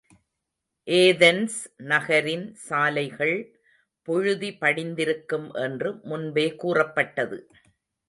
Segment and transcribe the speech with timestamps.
[0.87, 1.57] Athens
[1.83, 3.35] நகரின் சாலைகள்
[4.07, 7.39] புழுதி படிந்திருக்கும் என்று முன்பே கூறப்பட்டது.